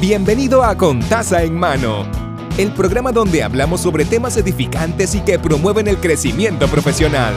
Bienvenido 0.00 0.62
a 0.64 0.76
Contaza 0.76 1.44
en 1.44 1.56
Mano, 1.56 2.04
el 2.58 2.72
programa 2.72 3.12
donde 3.12 3.42
hablamos 3.42 3.80
sobre 3.80 4.04
temas 4.04 4.36
edificantes 4.36 5.14
y 5.14 5.20
que 5.20 5.38
promueven 5.38 5.88
el 5.88 5.98
crecimiento 5.98 6.66
profesional. 6.66 7.32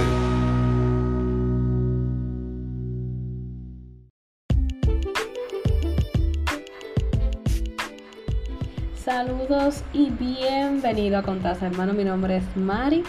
Saludos 9.05 9.84
y 9.94 10.10
bienvenido 10.10 11.20
a 11.20 11.24
Contaza 11.24 11.68
Hermano. 11.68 11.94
Mi 11.94 12.04
nombre 12.04 12.38
es 12.38 12.58
Mari. 12.58 13.04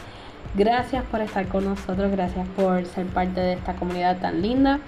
Gracias 0.55 1.05
por 1.05 1.21
estar 1.21 1.49
con 1.49 1.65
nosotros, 1.65 2.13
gracias 2.13 2.47
por 2.55 2.85
ser 2.85 3.07
parte 3.07 3.41
de 3.41 3.55
esta 3.55 3.75
comunidad 3.75 4.19
tan 4.21 4.43
linda. 4.43 4.79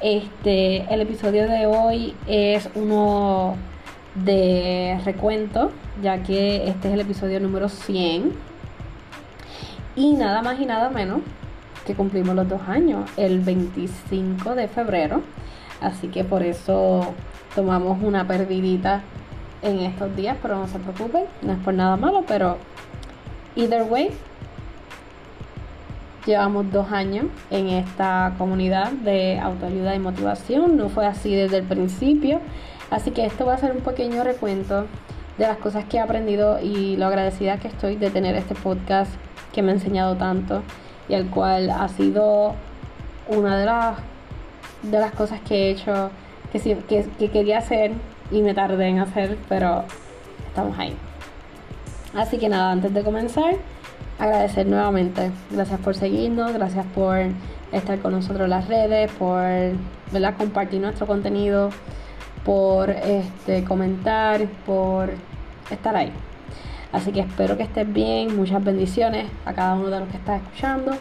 Este, 0.00 0.92
el 0.92 1.00
episodio 1.00 1.48
de 1.48 1.66
hoy 1.66 2.14
es 2.26 2.68
uno 2.74 3.56
de 4.24 5.00
recuento, 5.04 5.70
ya 6.02 6.22
que 6.22 6.68
este 6.68 6.88
es 6.88 6.94
el 6.94 7.00
episodio 7.00 7.40
número 7.40 7.68
100. 7.68 8.32
Y 9.96 10.12
nada 10.12 10.42
más 10.42 10.60
y 10.60 10.66
nada 10.66 10.90
menos 10.90 11.20
que 11.86 11.94
cumplimos 11.94 12.36
los 12.36 12.48
dos 12.48 12.60
años, 12.68 13.10
el 13.16 13.40
25 13.40 14.54
de 14.54 14.68
febrero. 14.68 15.22
Así 15.80 16.08
que 16.08 16.24
por 16.24 16.42
eso 16.42 17.14
tomamos 17.54 18.02
una 18.02 18.26
perdidita 18.26 19.02
en 19.62 19.80
estos 19.80 20.14
días, 20.14 20.36
pero 20.40 20.56
no 20.56 20.68
se 20.68 20.78
preocupen, 20.78 21.24
no 21.42 21.52
es 21.52 21.58
por 21.58 21.74
nada 21.74 21.96
malo, 21.96 22.24
pero 22.26 22.58
either 23.56 23.82
way, 23.82 24.10
llevamos 26.26 26.70
dos 26.70 26.92
años 26.92 27.26
en 27.50 27.68
esta 27.68 28.34
comunidad 28.38 28.92
de 28.92 29.38
autoayuda 29.40 29.94
y 29.94 29.98
motivación, 29.98 30.76
no 30.76 30.88
fue 30.88 31.06
así 31.06 31.34
desde 31.34 31.58
el 31.58 31.64
principio, 31.64 32.40
así 32.90 33.10
que 33.10 33.26
esto 33.26 33.46
va 33.46 33.54
a 33.54 33.58
ser 33.58 33.72
un 33.72 33.80
pequeño 33.80 34.24
recuento 34.24 34.86
de 35.36 35.46
las 35.46 35.58
cosas 35.58 35.84
que 35.84 35.98
he 35.98 36.00
aprendido 36.00 36.58
y 36.60 36.96
lo 36.96 37.06
agradecida 37.06 37.58
que 37.58 37.68
estoy 37.68 37.96
de 37.96 38.10
tener 38.10 38.34
este 38.34 38.54
podcast 38.54 39.10
que 39.52 39.62
me 39.62 39.70
ha 39.70 39.74
enseñado 39.74 40.16
tanto 40.16 40.62
y 41.08 41.14
el 41.14 41.28
cual 41.30 41.70
ha 41.70 41.88
sido 41.88 42.54
una 43.28 43.58
de 43.58 43.66
las, 43.66 43.98
de 44.82 44.98
las 44.98 45.12
cosas 45.12 45.40
que 45.40 45.54
he 45.54 45.70
hecho 45.70 46.10
que, 46.52 46.60
que, 46.60 47.06
que 47.18 47.30
quería 47.30 47.58
hacer 47.58 47.92
y 48.30 48.42
me 48.42 48.54
tardé 48.54 48.88
en 48.88 48.98
hacer, 48.98 49.38
pero 49.48 49.84
estamos 50.48 50.78
ahí. 50.78 50.96
Así 52.14 52.38
que 52.38 52.48
nada, 52.48 52.72
antes 52.72 52.92
de 52.92 53.02
comenzar, 53.02 53.54
agradecer 54.18 54.66
nuevamente. 54.66 55.30
Gracias 55.50 55.80
por 55.80 55.94
seguirnos, 55.94 56.52
gracias 56.52 56.86
por 56.94 57.18
estar 57.72 57.98
con 58.00 58.12
nosotros 58.12 58.44
en 58.44 58.50
las 58.50 58.66
redes, 58.66 59.10
por 59.12 59.42
¿verdad? 60.12 60.34
compartir 60.36 60.80
nuestro 60.80 61.06
contenido, 61.06 61.70
por 62.48 62.88
este, 62.88 63.62
comentar, 63.62 64.46
por 64.64 65.10
estar 65.70 65.94
ahí. 65.94 66.10
Así 66.92 67.12
que 67.12 67.20
espero 67.20 67.58
que 67.58 67.64
estés 67.64 67.92
bien, 67.92 68.34
muchas 68.34 68.64
bendiciones 68.64 69.26
a 69.44 69.52
cada 69.52 69.74
uno 69.74 69.90
de 69.90 70.00
los 70.00 70.08
que 70.08 70.16
está 70.16 70.36
escuchando. 70.36 70.92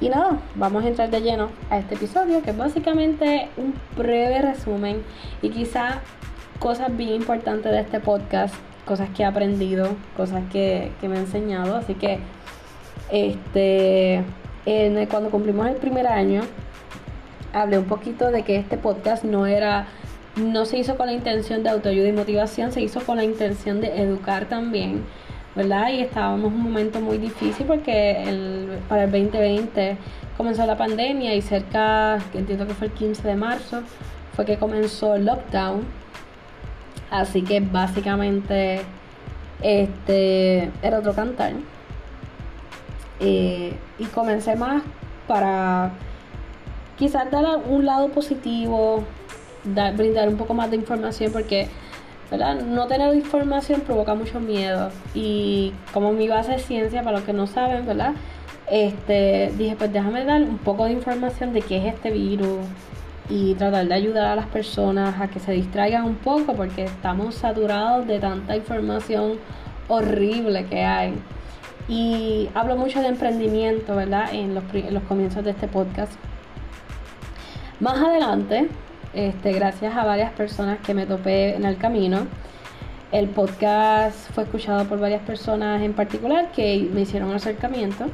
Y 0.00 0.08
nada, 0.08 0.38
vamos 0.54 0.86
a 0.86 0.88
entrar 0.88 1.10
de 1.10 1.20
lleno 1.20 1.50
a 1.68 1.76
este 1.76 1.96
episodio 1.96 2.40
que 2.40 2.52
es 2.52 2.56
básicamente 2.56 3.50
un 3.58 3.74
breve 3.98 4.40
resumen 4.40 5.02
y 5.42 5.50
quizá 5.50 6.00
cosas 6.58 6.96
bien 6.96 7.16
importantes 7.16 7.70
de 7.70 7.80
este 7.80 8.00
podcast, 8.00 8.54
cosas 8.86 9.10
que 9.10 9.24
he 9.24 9.26
aprendido, 9.26 9.90
cosas 10.16 10.42
que, 10.50 10.90
me 11.02 11.16
he 11.16 11.18
enseñado. 11.18 11.76
Así 11.76 11.96
que 11.96 12.18
este 13.10 14.24
cuando 15.10 15.28
cumplimos 15.28 15.66
el 15.66 15.76
primer 15.76 16.06
año, 16.06 16.40
hablé 17.52 17.78
un 17.78 17.84
poquito 17.84 18.30
de 18.30 18.42
que 18.42 18.56
este 18.56 18.78
podcast 18.78 19.22
no 19.24 19.46
era, 19.46 19.86
no 20.38 20.64
se 20.64 20.78
hizo 20.78 20.96
con 20.96 21.06
la 21.06 21.12
intención 21.12 21.62
de 21.62 21.70
autoayuda 21.70 22.08
y 22.08 22.12
motivación, 22.12 22.72
se 22.72 22.80
hizo 22.80 23.00
con 23.00 23.16
la 23.16 23.24
intención 23.24 23.80
de 23.80 24.00
educar 24.02 24.46
también, 24.46 25.04
¿verdad? 25.54 25.90
Y 25.90 26.00
estábamos 26.00 26.52
en 26.52 26.58
un 26.58 26.62
momento 26.62 27.00
muy 27.00 27.18
difícil 27.18 27.66
porque 27.66 28.68
para 28.88 29.04
el 29.04 29.10
2020 29.10 29.96
comenzó 30.36 30.66
la 30.66 30.76
pandemia 30.76 31.34
y 31.34 31.42
cerca, 31.42 32.18
entiendo 32.34 32.66
que 32.66 32.74
fue 32.74 32.86
el 32.88 32.92
15 32.92 33.26
de 33.26 33.36
marzo, 33.36 33.82
fue 34.34 34.44
que 34.44 34.56
comenzó 34.56 35.16
el 35.16 35.26
lockdown 35.26 35.98
Así 37.10 37.42
que 37.42 37.60
básicamente 37.60 38.82
este 39.62 40.70
era 40.82 40.98
otro 40.98 41.14
cantar. 41.14 41.52
Eh, 43.20 43.74
y 43.98 44.04
comencé 44.06 44.54
más 44.56 44.82
para 45.26 45.90
quizás 46.98 47.30
dar 47.30 47.44
un 47.66 47.84
lado 47.84 48.08
positivo, 48.08 49.04
dar, 49.74 49.96
brindar 49.96 50.28
un 50.28 50.36
poco 50.36 50.54
más 50.54 50.70
de 50.70 50.76
información 50.76 51.32
porque 51.32 51.68
¿verdad? 52.30 52.60
no 52.60 52.86
tener 52.86 53.14
información 53.14 53.80
provoca 53.82 54.14
mucho 54.14 54.40
miedo. 54.40 54.90
Y 55.14 55.72
como 55.92 56.12
mi 56.12 56.28
base 56.28 56.54
es 56.56 56.66
ciencia, 56.66 57.02
para 57.02 57.18
los 57.18 57.26
que 57.26 57.32
no 57.32 57.46
saben, 57.46 57.86
¿verdad? 57.86 58.14
Este, 58.70 59.52
dije, 59.56 59.76
pues 59.76 59.92
déjame 59.92 60.24
dar 60.24 60.42
un 60.42 60.58
poco 60.58 60.84
de 60.84 60.92
información 60.92 61.52
de 61.52 61.62
qué 61.62 61.78
es 61.78 61.94
este 61.94 62.10
virus, 62.10 62.66
y 63.30 63.54
tratar 63.54 63.86
de 63.86 63.94
ayudar 63.94 64.26
a 64.26 64.36
las 64.36 64.46
personas 64.46 65.20
a 65.20 65.28
que 65.28 65.38
se 65.38 65.52
distraigan 65.52 66.04
un 66.04 66.14
poco 66.16 66.54
porque 66.54 66.84
estamos 66.84 67.34
saturados 67.34 68.06
de 68.06 68.18
tanta 68.18 68.56
información 68.56 69.38
horrible 69.88 70.64
que 70.66 70.82
hay. 70.82 71.14
Y 71.88 72.48
hablo 72.54 72.76
mucho 72.76 73.00
de 73.00 73.08
emprendimiento, 73.08 73.96
¿verdad? 73.96 74.32
En 74.32 74.54
los, 74.54 74.64
los 74.90 75.02
comienzos 75.04 75.44
de 75.44 75.50
este 75.50 75.68
podcast. 75.68 76.12
Más 77.80 77.98
adelante, 77.98 78.68
este, 79.14 79.52
gracias 79.52 79.96
a 79.96 80.04
varias 80.04 80.32
personas 80.32 80.78
que 80.80 80.94
me 80.94 81.06
topé 81.06 81.54
en 81.54 81.64
el 81.64 81.76
camino, 81.76 82.26
el 83.10 83.28
podcast 83.28 84.30
fue 84.32 84.44
escuchado 84.44 84.84
por 84.84 85.00
varias 85.00 85.22
personas 85.22 85.82
en 85.82 85.94
particular 85.94 86.52
que 86.52 86.88
me 86.92 87.00
hicieron 87.00 87.30
un 87.30 87.36
acercamiento 87.36 88.06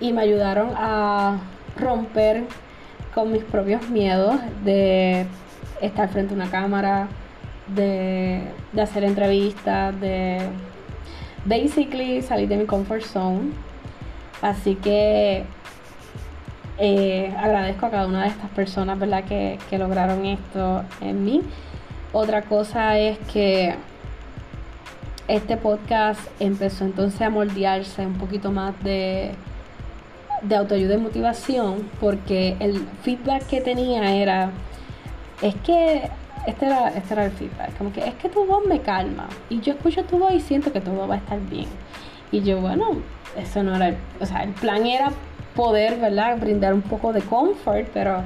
y 0.00 0.12
me 0.12 0.22
ayudaron 0.22 0.70
a 0.76 1.38
romper 1.76 2.44
con 3.14 3.32
mis 3.32 3.42
propios 3.42 3.88
miedos 3.90 4.36
de 4.64 5.26
estar 5.80 6.08
frente 6.08 6.34
a 6.34 6.36
una 6.36 6.50
cámara, 6.50 7.08
de, 7.74 8.42
hacer 8.80 9.04
entrevistas, 9.04 9.98
de 10.00 10.38
basically 11.44 12.22
salir 12.22 12.48
de 12.48 12.56
mi 12.58 12.66
comfort 12.66 13.02
zone. 13.02 13.50
Así 14.40 14.76
que 14.76 15.44
eh, 16.84 17.32
agradezco 17.38 17.86
a 17.86 17.90
cada 17.90 18.08
una 18.08 18.22
de 18.22 18.30
estas 18.30 18.50
personas 18.50 18.98
¿verdad? 18.98 19.22
Que, 19.22 19.56
lograron 19.78 20.26
esto 20.26 20.82
en 21.00 21.24
mí. 21.24 21.40
Otra 22.12 22.42
cosa 22.42 22.98
es 22.98 23.18
que 23.32 23.76
este 25.28 25.56
podcast 25.56 26.20
empezó 26.40 26.84
entonces 26.84 27.22
a 27.22 27.30
moldearse 27.30 28.04
un 28.04 28.14
poquito 28.14 28.50
más 28.50 28.74
de 28.82 29.30
de 30.42 30.56
autoayuda 30.56 30.94
y 30.94 30.98
motivación 30.98 31.88
porque 32.00 32.56
el 32.58 32.84
feedback 33.04 33.46
que 33.46 33.60
tenía 33.60 34.16
era, 34.16 34.50
es 35.40 35.54
que, 35.64 36.10
este 36.48 36.66
era, 36.66 36.88
este 36.88 37.14
era 37.14 37.26
el 37.26 37.30
feedback, 37.30 37.78
como 37.78 37.92
que 37.92 38.00
es 38.00 38.14
que 38.14 38.28
tu 38.28 38.44
voz 38.44 38.66
me 38.66 38.80
calma 38.80 39.28
y 39.48 39.60
yo 39.60 39.74
escucho 39.74 40.02
tu 40.02 40.18
voz 40.18 40.32
y 40.32 40.40
siento 40.40 40.72
que 40.72 40.80
todo 40.80 41.06
va 41.06 41.14
a 41.14 41.18
estar 41.18 41.38
bien. 41.42 41.68
Y 42.32 42.40
yo, 42.40 42.60
bueno, 42.60 42.96
eso 43.36 43.62
no 43.62 43.76
era, 43.76 43.90
el, 43.90 43.96
o 44.20 44.26
sea, 44.26 44.42
el 44.42 44.50
plan 44.50 44.84
era 44.84 45.12
poder, 45.54 45.98
¿verdad? 45.98 46.38
Brindar 46.38 46.74
un 46.74 46.82
poco 46.82 47.12
de 47.12 47.20
comfort, 47.20 47.88
pero 47.92 48.22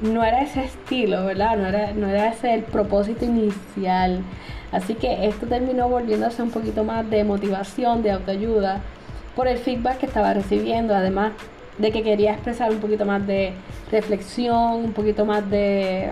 no 0.00 0.24
era 0.24 0.42
ese 0.42 0.64
estilo, 0.64 1.24
¿verdad? 1.24 1.56
No 1.56 1.66
era, 1.66 1.92
no 1.92 2.08
era 2.08 2.28
ese 2.28 2.54
el 2.54 2.62
propósito 2.62 3.24
inicial. 3.24 4.22
Así 4.72 4.94
que 4.94 5.26
esto 5.26 5.46
terminó 5.46 5.88
volviéndose 5.88 6.42
un 6.42 6.50
poquito 6.50 6.84
más 6.84 7.08
de 7.08 7.24
motivación, 7.24 8.02
de 8.02 8.10
autoayuda 8.10 8.80
por 9.34 9.48
el 9.48 9.58
feedback 9.58 9.98
que 9.98 10.06
estaba 10.06 10.34
recibiendo, 10.34 10.94
además 10.94 11.32
de 11.78 11.92
que 11.92 12.02
quería 12.02 12.32
expresar 12.32 12.70
un 12.70 12.78
poquito 12.78 13.04
más 13.04 13.26
de 13.26 13.52
reflexión, 13.90 14.84
un 14.84 14.92
poquito 14.92 15.24
más 15.24 15.48
de 15.48 16.10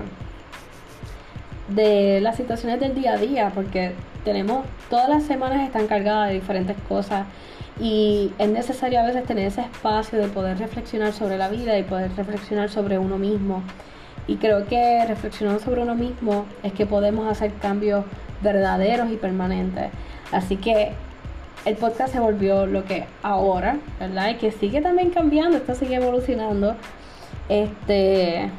de 1.69 2.20
las 2.20 2.36
situaciones 2.36 2.80
del 2.80 2.94
día 2.94 3.14
a 3.14 3.16
día, 3.16 3.52
porque 3.54 3.92
tenemos 4.25 4.66
todas 4.90 5.08
las 5.08 5.25
semanas 5.25 5.62
están 5.62 5.87
cargadas 5.87 6.28
de 6.28 6.34
diferentes 6.34 6.76
cosas 6.88 7.26
y 7.81 8.32
es 8.38 8.49
necesario 8.49 9.00
a 9.00 9.06
veces 9.06 9.25
tener 9.25 9.46
ese 9.46 9.62
espacio 9.62 10.19
de 10.19 10.28
poder 10.28 10.58
reflexionar 10.58 11.12
sobre 11.12 11.37
la 11.37 11.49
vida 11.49 11.78
y 11.78 11.82
poder 11.82 12.14
reflexionar 12.16 12.70
sobre 12.70 12.99
uno 12.99 13.19
mismo. 13.19 13.62
Y 14.26 14.37
creo 14.37 14.66
que 14.66 15.05
reflexionando 15.06 15.61
sobre 15.61 15.82
uno 15.82 15.94
mismo 15.94 16.46
es 16.62 16.72
que 16.72 16.87
podemos 16.87 17.31
hacer 17.31 17.52
cambios 17.55 18.05
verdaderos 18.43 19.11
y 19.11 19.16
permanentes. 19.16 19.90
Así 20.32 20.56
que 20.56 20.93
el 21.64 21.76
podcast 21.76 22.12
se 22.12 22.20
volvió 22.20 22.66
lo 22.66 22.84
que 22.84 23.06
ahora, 23.22 23.78
¿verdad? 23.99 24.31
Y 24.31 24.34
que 24.37 24.50
sigue 24.52 24.81
también 24.81 25.11
cambiando, 25.11 25.56
esto 25.56 25.75
sigue 25.75 25.96
evolucionando. 25.96 26.76
Este. 27.49 28.50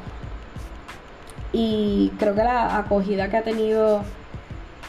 Y 1.58 2.12
creo 2.18 2.34
que 2.34 2.44
la 2.44 2.76
acogida 2.76 3.30
que 3.30 3.38
ha 3.38 3.42
tenido 3.42 4.02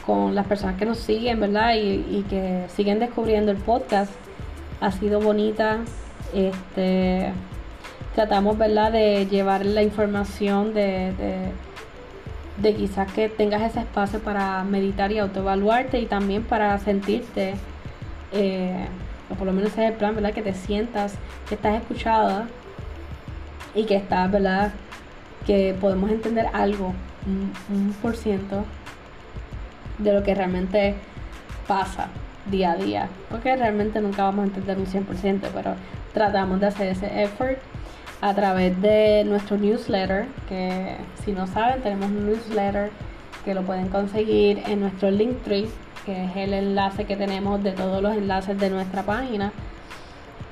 con 0.04 0.34
las 0.34 0.46
personas 0.46 0.76
que 0.76 0.84
nos 0.84 0.98
siguen, 0.98 1.40
¿verdad? 1.40 1.72
Y, 1.74 2.26
que 2.28 2.66
siguen 2.76 2.98
descubriendo 2.98 3.50
el 3.50 3.56
podcast 3.56 4.12
ha 4.82 4.90
sido 4.90 5.18
bonita. 5.18 5.78
Este. 6.34 7.32
Tratamos, 8.14 8.58
¿verdad?, 8.58 8.92
de 8.92 9.24
llevar 9.30 9.64
la 9.64 9.82
información 9.82 10.74
de, 10.74 11.14
de 12.58 12.74
quizás 12.74 13.10
que 13.12 13.30
tengas 13.30 13.62
ese 13.62 13.80
espacio 13.80 14.20
para 14.20 14.62
meditar 14.64 15.10
y 15.10 15.18
autoevaluarte 15.18 15.98
y 16.00 16.04
también 16.04 16.42
para 16.42 16.76
sentirte, 16.80 17.54
eh, 18.32 18.84
o 19.30 19.36
por 19.36 19.46
lo 19.46 19.54
menos 19.54 19.72
ese 19.72 19.86
es 19.86 19.92
el 19.92 19.96
plan, 19.96 20.14
¿verdad? 20.14 20.34
Que 20.34 20.42
te 20.42 20.52
sientas, 20.52 21.14
que 21.48 21.54
estás 21.54 21.80
escuchada 21.80 22.46
y 23.74 23.84
que 23.84 23.96
estás, 23.96 24.30
¿verdad? 24.30 24.72
Que 25.48 25.74
podemos 25.80 26.10
entender 26.10 26.46
algo, 26.52 26.92
un, 27.26 27.92
por 28.00 28.16
ciento 28.16 28.64
de 29.98 30.12
lo 30.12 30.22
que 30.22 30.34
realmente 30.34 30.94
pasa 31.66 32.08
día 32.50 32.72
a 32.72 32.76
día. 32.76 33.08
Porque 33.28 33.56
realmente 33.56 34.00
nunca 34.00 34.22
vamos 34.22 34.44
a 34.44 34.46
entender 34.48 34.78
un 34.78 34.86
100%, 34.86 35.40
pero 35.52 35.74
tratamos 36.14 36.60
de 36.60 36.66
hacer 36.66 36.88
ese 36.88 37.24
effort 37.24 37.58
a 38.20 38.34
través 38.34 38.80
de 38.80 39.24
nuestro 39.24 39.56
newsletter, 39.56 40.26
que 40.48 40.96
si 41.24 41.32
no 41.32 41.46
saben, 41.46 41.82
tenemos 41.82 42.10
un 42.10 42.26
newsletter 42.26 42.90
que 43.44 43.54
lo 43.54 43.62
pueden 43.62 43.88
conseguir 43.88 44.62
en 44.66 44.80
nuestro 44.80 45.10
Linktree, 45.10 45.68
que 46.04 46.24
es 46.24 46.36
el 46.36 46.52
enlace 46.52 47.04
que 47.04 47.16
tenemos 47.16 47.62
de 47.62 47.72
todos 47.72 48.02
los 48.02 48.14
enlaces 48.14 48.58
de 48.58 48.70
nuestra 48.70 49.02
página. 49.02 49.52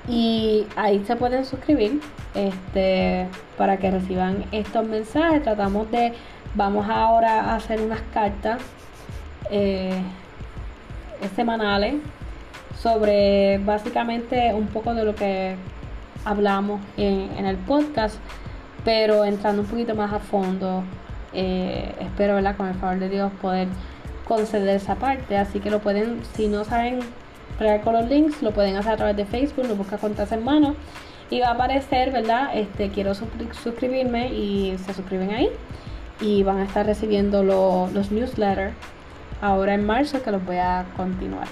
Y 0.09 0.67
ahí 0.77 1.05
se 1.05 1.17
pueden 1.17 1.45
suscribir 1.45 2.01
este, 2.35 3.27
para 3.57 3.77
que 3.79 3.91
reciban 3.91 4.45
estos 4.53 4.87
mensajes. 4.87 5.43
Tratamos 5.43 5.91
de, 5.91 6.13
vamos 6.55 6.89
ahora 6.89 7.41
a 7.41 7.57
hacer 7.57 7.81
unas 7.81 8.01
cartas 8.13 8.61
eh, 9.51 10.01
semanales 11.35 11.97
sobre 12.81 13.59
básicamente 13.59 14.53
un 14.55 14.67
poco 14.69 14.95
de 14.95 15.05
lo 15.05 15.15
que 15.15 15.57
hablamos 16.25 16.81
en, 16.97 17.47
el 17.47 17.57
podcast, 17.57 18.17
pero 18.85 19.25
entrando 19.25 19.63
un 19.63 19.69
poquito 19.69 19.95
más 19.95 20.13
a 20.13 20.19
fondo, 20.19 20.83
eh, 21.33 21.95
espero, 22.01 22.35
¿verdad? 22.35 22.57
con 22.57 22.69
el 22.69 22.75
favor 22.75 22.99
de 22.99 23.09
Dios, 23.09 23.33
poder 23.41 23.69
conceder 24.27 24.77
esa 24.77 24.97
parte. 24.97 25.37
Así 25.37 25.61
que 25.61 25.71
lo 25.71 25.81
pueden, 25.81 26.21
si 26.35 26.49
no 26.49 26.65
saben 26.65 27.01
crear 27.59 27.81
con 27.83 27.95
los 27.95 28.09
links, 28.09 28.43
lo 28.43 28.53
pueden 28.53 28.77
hacer 28.77 28.93
a 28.93 28.97
través 28.97 29.17
de 29.17 29.25
Facebook, 29.25 29.67
lo 29.67 29.77
busca 29.77 29.99
Contas 29.99 30.33
en 30.33 30.45
mano 30.45 30.75
y 31.31 31.41
va 31.41 31.49
a 31.49 31.53
aparecer, 31.53 32.13
¿verdad? 32.13 32.51
Este, 32.55 32.91
quiero 32.91 33.15
suscribirme 33.15 34.33
y 34.33 34.77
se 34.79 34.95
suscriben 34.95 35.31
ahí 35.31 35.51
y 36.21 36.43
van 36.43 36.59
a 36.59 36.65
estar 36.65 36.87
recibiendo 36.87 37.43
los 37.43 38.11
newsletters 38.11 38.75
ahora 39.41 39.75
en 39.75 39.85
marzo 39.85 40.23
que 40.23 40.31
los 40.31 40.45
voy 40.45 40.57
a 40.57 40.87
continuar. 40.97 41.47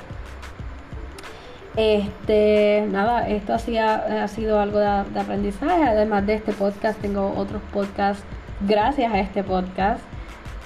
Este, 1.77 2.87
nada, 2.89 3.29
esto 3.29 3.53
ha 3.53 3.59
sido, 3.59 4.61
algo 4.61 4.79
de, 4.79 4.87
aprendizaje. 4.87 5.83
Además 5.83 6.25
de 6.27 6.35
este 6.35 6.53
podcast, 6.53 7.01
tengo 7.01 7.35
otros 7.37 7.61
podcasts 7.73 8.23
gracias 8.61 9.13
a 9.13 9.19
este 9.19 9.43
podcast 9.43 10.01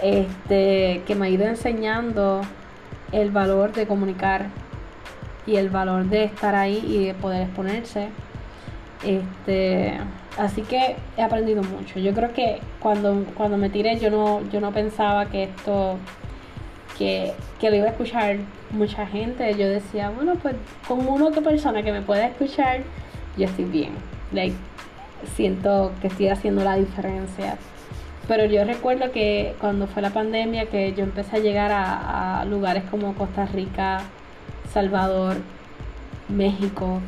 este, 0.02 1.02
que 1.06 1.14
me 1.14 1.26
ha 1.26 1.28
ido 1.30 1.46
enseñando 1.46 2.42
el 3.10 3.30
valor 3.30 3.72
de 3.72 3.86
comunicar 3.86 4.46
y 5.48 5.56
el 5.56 5.70
valor 5.70 6.04
de 6.04 6.24
estar 6.24 6.54
ahí 6.54 6.84
y 6.86 7.06
de 7.06 7.14
poder 7.14 7.42
exponerse. 7.42 8.08
Este, 9.04 9.98
así 10.36 10.62
que 10.62 10.96
he 11.16 11.22
aprendido 11.22 11.62
mucho. 11.62 11.98
Yo 11.98 12.12
creo 12.12 12.32
que 12.32 12.60
cuando, 12.80 13.24
cuando 13.34 13.56
me 13.56 13.70
tiré 13.70 13.98
yo 13.98 14.10
no, 14.10 14.42
yo 14.50 14.60
no 14.60 14.72
pensaba 14.72 15.26
que 15.26 15.44
esto 15.44 15.98
que, 16.98 17.34
lo 17.62 17.74
iba 17.74 17.86
a 17.86 17.90
escuchar 17.90 18.36
mucha 18.70 19.06
gente, 19.06 19.54
yo 19.56 19.68
decía, 19.68 20.10
bueno, 20.10 20.34
pues 20.34 20.56
con 20.86 21.06
una 21.06 21.26
otra 21.26 21.42
persona 21.42 21.82
que 21.82 21.92
me 21.92 22.02
pueda 22.02 22.26
escuchar, 22.26 22.80
yo 23.36 23.46
estoy 23.46 23.64
bien. 23.64 23.92
Like, 24.32 24.54
siento 25.36 25.92
que 26.00 26.08
estoy 26.08 26.28
haciendo 26.28 26.64
la 26.64 26.74
diferencia. 26.74 27.56
Pero 28.26 28.44
yo 28.44 28.64
recuerdo 28.64 29.10
que 29.10 29.54
cuando 29.60 29.86
fue 29.86 30.02
la 30.02 30.10
pandemia, 30.10 30.66
que 30.66 30.92
yo 30.92 31.04
empecé 31.04 31.36
a 31.36 31.38
llegar 31.38 31.70
a, 31.72 32.44
lugares 32.44 32.82
como 32.90 33.14
Costa 33.14 33.46
Rica, 33.46 34.02
Salvador, 34.72 35.36
México. 36.28 37.00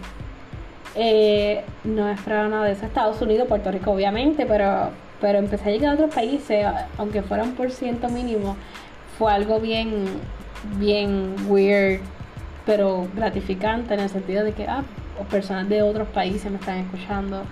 Eh, 0.94 1.64
no 1.84 2.08
esperaba 2.08 2.48
nada 2.48 2.64
de 2.64 2.72
eso. 2.72 2.86
Estados 2.86 3.20
Unidos, 3.22 3.46
Puerto 3.48 3.70
Rico, 3.70 3.92
obviamente, 3.92 4.46
pero, 4.46 4.90
pero 5.20 5.38
empecé 5.38 5.70
a 5.70 5.72
llegar 5.72 5.90
a 5.90 5.94
otros 5.94 6.14
países, 6.14 6.66
aunque 6.98 7.22
fuera 7.22 7.44
un 7.44 7.52
por 7.52 7.70
ciento 7.70 8.08
mínimo 8.08 8.56
fue 9.20 9.34
algo 9.34 9.60
bien, 9.60 10.06
bien 10.78 11.36
weird, 11.46 12.00
pero 12.64 13.06
gratificante 13.14 13.92
en 13.92 14.00
el 14.00 14.08
sentido 14.08 14.44
de 14.44 14.52
que 14.52 14.66
ah, 14.66 14.82
personas 15.30 15.68
de 15.68 15.82
otros 15.82 16.08
países 16.08 16.50
me 16.50 16.56
están 16.56 16.78
escuchando. 16.78 17.42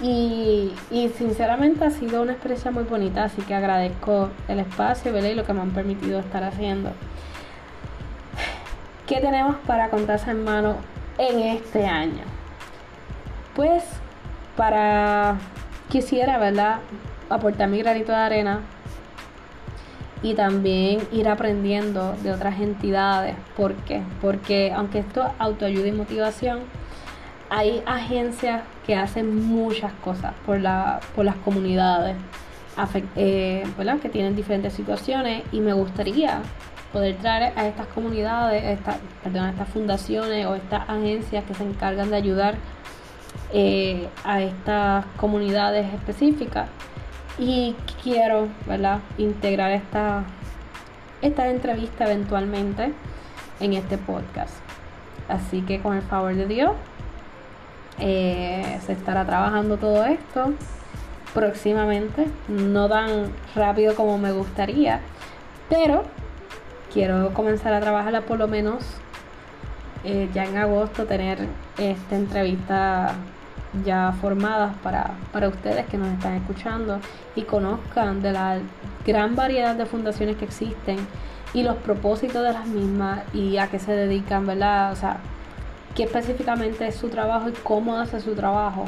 Y, 0.00 0.72
sinceramente 1.18 1.84
ha 1.84 1.90
sido 1.90 2.22
una 2.22 2.32
experiencia 2.32 2.70
muy 2.70 2.84
bonita, 2.84 3.24
así 3.24 3.42
que 3.42 3.54
agradezco 3.54 4.30
el 4.48 4.60
espacio 4.60 5.14
y 5.14 5.34
lo 5.34 5.44
que 5.44 5.52
me 5.52 5.60
han 5.60 5.72
permitido 5.72 6.20
estar 6.20 6.42
haciendo. 6.42 6.92
¿Qué 9.12 9.20
tenemos 9.20 9.56
para 9.66 9.90
contarse 9.90 10.30
en 10.30 10.42
mano 10.42 10.76
en 11.18 11.40
este 11.40 11.84
año? 11.84 12.22
Pues 13.54 13.84
para 14.56 15.36
quisiera, 15.90 16.38
¿verdad? 16.38 16.78
Aportar 17.28 17.68
mi 17.68 17.76
granito 17.80 18.10
de 18.10 18.16
arena 18.16 18.60
y 20.22 20.32
también 20.32 21.00
ir 21.12 21.28
aprendiendo 21.28 22.14
de 22.22 22.32
otras 22.32 22.58
entidades. 22.58 23.34
¿Por 23.54 23.74
qué? 23.84 24.00
Porque 24.22 24.72
aunque 24.74 25.00
esto 25.00 25.24
es 25.26 25.32
autoayuda 25.38 25.88
y 25.88 25.92
motivación, 25.92 26.60
hay 27.50 27.82
agencias 27.84 28.62
que 28.86 28.96
hacen 28.96 29.46
muchas 29.46 29.92
cosas 30.02 30.32
por, 30.46 30.58
la, 30.58 31.00
por 31.14 31.26
las 31.26 31.36
comunidades 31.36 32.16
eh, 33.16 33.62
que 34.00 34.08
tienen 34.08 34.34
diferentes 34.34 34.72
situaciones 34.72 35.42
y 35.52 35.60
me 35.60 35.74
gustaría 35.74 36.40
poder 36.92 37.16
traer 37.16 37.52
a 37.56 37.66
estas 37.66 37.86
comunidades, 37.88 38.62
esta, 38.64 38.96
perdón, 39.22 39.44
a 39.44 39.50
estas 39.50 39.68
fundaciones 39.68 40.46
o 40.46 40.54
estas 40.54 40.88
agencias 40.88 41.44
que 41.44 41.54
se 41.54 41.64
encargan 41.64 42.10
de 42.10 42.16
ayudar 42.16 42.54
eh, 43.52 44.08
a 44.24 44.42
estas 44.42 45.04
comunidades 45.16 45.92
específicas 45.94 46.68
y 47.38 47.74
quiero, 48.02 48.48
¿verdad? 48.66 49.00
Integrar 49.18 49.72
esta, 49.72 50.24
esta 51.22 51.48
entrevista 51.48 52.04
eventualmente 52.04 52.92
en 53.60 53.72
este 53.72 53.98
podcast. 53.98 54.54
Así 55.28 55.62
que 55.62 55.80
con 55.80 55.96
el 55.96 56.02
favor 56.02 56.34
de 56.34 56.46
Dios, 56.46 56.72
eh, 57.98 58.80
se 58.84 58.92
estará 58.92 59.24
trabajando 59.24 59.76
todo 59.76 60.04
esto 60.04 60.52
próximamente, 61.32 62.26
no 62.48 62.88
tan 62.88 63.32
rápido 63.54 63.94
como 63.94 64.18
me 64.18 64.32
gustaría, 64.32 65.00
pero 65.68 66.04
quiero 66.92 67.32
comenzar 67.34 67.72
a 67.72 67.80
trabajarla 67.80 68.22
por 68.22 68.38
lo 68.38 68.48
menos 68.48 68.84
eh, 70.04 70.28
ya 70.34 70.44
en 70.44 70.56
agosto, 70.56 71.06
tener 71.06 71.38
esta 71.78 72.16
entrevista 72.16 73.14
ya 73.84 74.12
formadas 74.20 74.74
para, 74.82 75.12
para 75.32 75.48
ustedes 75.48 75.86
que 75.86 75.96
nos 75.96 76.08
están 76.08 76.34
escuchando 76.34 77.00
y 77.34 77.42
conozcan 77.42 78.20
de 78.20 78.32
la 78.32 78.58
gran 79.06 79.34
variedad 79.34 79.74
de 79.74 79.86
fundaciones 79.86 80.36
que 80.36 80.44
existen 80.44 80.98
y 81.54 81.62
los 81.62 81.76
propósitos 81.76 82.42
de 82.42 82.52
las 82.52 82.66
mismas 82.66 83.20
y 83.32 83.56
a 83.58 83.68
qué 83.68 83.78
se 83.78 83.92
dedican, 83.92 84.46
¿verdad? 84.46 84.92
O 84.92 84.96
sea, 84.96 85.18
qué 85.94 86.04
específicamente 86.04 86.86
es 86.86 86.96
su 86.96 87.08
trabajo 87.08 87.48
y 87.48 87.52
cómo 87.52 87.96
hace 87.96 88.20
su 88.20 88.34
trabajo, 88.34 88.84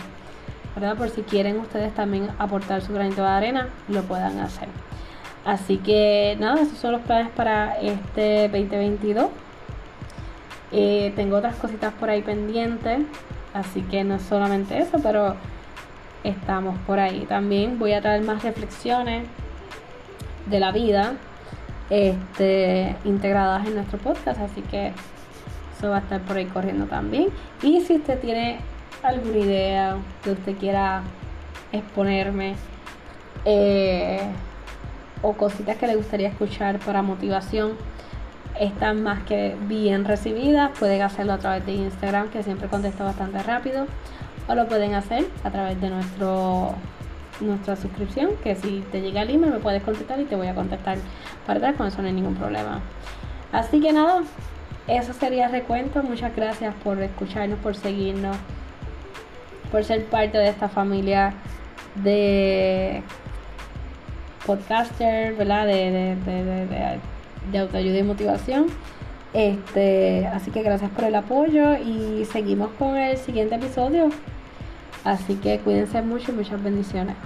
¿verdad? 0.75 0.97
Por 0.97 1.11
si 1.11 1.23
quieren 1.23 1.59
ustedes 1.59 1.95
también 1.95 2.29
aportar 2.39 2.83
su 2.83 2.93
granito 2.93 3.23
de 3.23 3.29
arena, 3.29 3.69
lo 3.89 4.03
puedan 4.03 4.39
hacer. 4.41 4.69
Así 5.45 5.77
que 5.79 6.37
nada, 6.41 6.63
esos 6.63 6.79
son 6.79 6.93
los 6.93 7.03
planes 7.03 7.31
para 7.31 7.79
este 7.81 8.49
2022. 8.49 9.27
Eh, 10.73 11.13
tengo 11.15 11.37
otras 11.37 11.57
cositas 11.57 11.93
por 11.95 12.11
ahí 12.11 12.23
pendientes. 12.23 13.01
Así 13.53 13.83
que 13.83 14.03
no 14.05 14.17
es 14.17 14.23
solamente 14.23 14.79
eso, 14.79 14.99
pero 15.03 15.37
estamos 16.25 16.79
por 16.87 16.99
ahí. 16.99 17.27
También 17.27 17.79
voy 17.79 17.93
a 17.93 18.01
traer 18.01 18.23
más 18.23 18.43
reflexiones 18.43 19.27
de 20.47 20.61
la 20.61 20.73
vida 20.73 21.13
este, 21.91 22.97
integradas 23.05 23.67
en 23.67 23.77
nuestro 23.77 23.99
podcast, 23.99 24.41
así 24.41 24.63
que 24.63 24.93
eso 25.77 25.91
va 25.91 25.97
a 25.97 26.01
estar 26.01 26.21
por 26.23 26.37
ahí 26.37 26.47
corriendo 26.47 26.87
también. 26.87 27.29
Y 27.63 27.81
si 27.83 27.97
usted 27.97 28.19
tiene 28.19 28.59
alguna 29.03 29.39
idea 29.39 29.97
que 30.23 30.33
usted 30.33 30.57
quiera 30.57 31.03
exponerme 31.73 32.55
eh, 33.45 34.21
o 35.23 35.33
cositas 35.35 35.77
que 35.77 35.87
le 35.87 35.97
gustaría 35.97 36.29
escuchar 36.29 36.79
para 36.81 37.03
motivación, 37.03 37.73
están 38.59 39.03
más 39.03 39.23
que 39.25 39.57
bien 39.63 40.05
recibidas. 40.05 40.71
Pueden 40.79 41.03
hacerlo 41.03 41.33
a 41.33 41.39
través 41.39 41.67
de 41.67 41.73
Instagram, 41.73 42.31
que 42.31 42.43
siempre 42.43 42.69
contesto 42.69 43.05
bastante 43.05 43.43
rápido. 43.43 43.87
O 44.47 44.55
lo 44.55 44.69
pueden 44.69 44.95
hacer 44.95 45.27
a 45.43 45.51
través 45.51 45.81
de 45.81 45.91
nuestro 45.91 46.75
nuestra 47.41 47.75
suscripción, 47.75 48.31
que 48.43 48.55
si 48.55 48.85
te 48.93 49.01
llega 49.01 49.23
el 49.23 49.31
email 49.31 49.55
me 49.55 49.59
puedes 49.59 49.83
contestar 49.83 50.21
y 50.21 50.25
te 50.25 50.37
voy 50.37 50.47
a 50.47 50.55
contestar 50.55 50.99
para 51.47 51.59
atrás, 51.59 51.77
con 51.77 51.87
eso 51.87 52.01
no 52.01 52.09
hay 52.09 52.15
ningún 52.15 52.37
problema. 52.37 52.81
Así 53.53 53.81
que 53.81 53.93
nada, 53.93 54.23
eso 54.87 55.13
sería 55.13 55.47
el 55.47 55.53
recuento. 55.53 56.03
Muchas 56.03 56.35
gracias 56.35 56.75
por 56.83 57.01
escucharnos, 57.03 57.59
por 57.59 57.75
seguirnos, 57.75 58.37
por 59.71 59.85
ser 59.85 60.05
parte 60.07 60.39
de 60.39 60.49
esta 60.49 60.69
familia 60.69 61.35
de 61.97 63.03
podcaster, 64.47 65.35
¿verdad? 65.35 65.67
De, 65.67 65.91
de, 65.91 66.45
de, 66.45 67.01
de, 67.51 67.59
autoayuda 67.59 67.99
y 67.99 68.03
motivación. 68.03 68.67
Este, 69.33 70.27
así 70.29 70.51
que 70.51 70.63
gracias 70.63 70.91
por 70.93 71.05
el 71.05 71.15
apoyo 71.15 71.77
y 71.77 72.25
seguimos 72.25 72.71
con 72.79 72.97
el 72.97 73.17
siguiente 73.17 73.57
episodio. 73.57 74.11
Así 75.05 75.35
que 75.35 75.59
cuídense 75.59 76.01
mucho 76.03 76.33
y 76.33 76.35
muchas 76.37 76.63
bendiciones. 76.63 77.17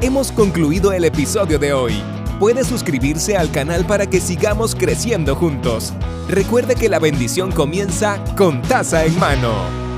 Hemos 0.00 0.32
concluido 0.32 0.92
el 0.92 1.04
episodio 1.04 1.58
de 1.58 1.74
hoy. 1.74 1.92
Puede 2.38 2.64
suscribirse 2.64 3.36
al 3.36 3.52
canal 3.52 3.84
para 3.84 4.06
que 4.06 4.18
sigamos 4.18 4.74
creciendo 4.74 5.36
juntos. 5.36 5.92
Recuerde 6.26 6.74
que 6.74 6.88
la 6.88 6.98
bendición 6.98 7.52
comienza 7.52 8.18
con 8.34 8.62
taza 8.62 9.04
en 9.04 9.18
mano. 9.18 9.89